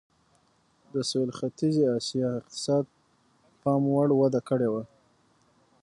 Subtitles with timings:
[0.93, 2.85] د سوېل ختیځې اسیا اقتصاد
[3.61, 4.83] پاموړ وده کړې وه.